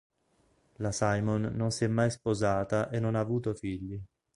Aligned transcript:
La 0.77 0.91
Simon 0.91 1.51
non 1.53 1.69
si 1.69 1.83
è 1.83 1.87
mai 1.87 2.09
sposata 2.09 2.89
e 2.89 2.99
non 2.99 3.13
ha 3.13 3.19
avuto 3.19 3.53
figli. 3.53 4.03